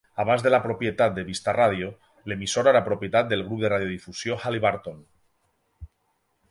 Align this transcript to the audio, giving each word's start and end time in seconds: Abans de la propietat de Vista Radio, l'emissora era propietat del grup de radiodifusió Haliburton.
Abans 0.21 0.43
de 0.45 0.51
la 0.53 0.59
propietat 0.61 1.11
de 1.17 1.25
Vista 1.27 1.53
Radio, 1.57 1.89
l'emissora 2.31 2.73
era 2.73 2.83
propietat 2.89 3.31
del 3.35 3.45
grup 3.49 3.63
de 3.67 3.73
radiodifusió 3.75 4.43
Haliburton. 4.47 5.05